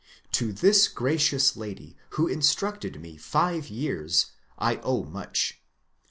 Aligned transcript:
To 0.31 0.51
this 0.51 0.87
gracious 0.87 1.55
lady, 1.55 1.95
who 2.17 2.25
instructed 2.27 2.99
me 2.99 3.17
five 3.17 3.69
years, 3.69 4.31
I 4.57 4.77
owe 4.77 5.03
much. 5.03 5.61